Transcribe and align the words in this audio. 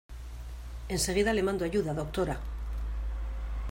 enseguida 0.89 1.31
le 1.31 1.43
mando 1.43 1.63
ayuda, 1.63 1.93
doctora. 1.93 2.39